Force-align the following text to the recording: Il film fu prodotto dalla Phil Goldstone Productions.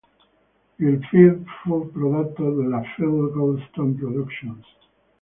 Il 0.79 1.05
film 1.11 1.45
fu 1.61 1.91
prodotto 1.91 2.51
dalla 2.55 2.81
Phil 2.95 3.29
Goldstone 3.31 3.93
Productions. 3.93 4.65